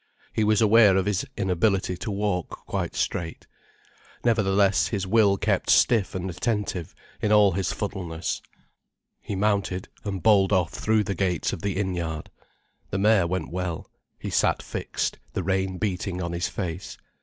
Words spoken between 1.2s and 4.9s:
inability to walk quite straight. Nevertheless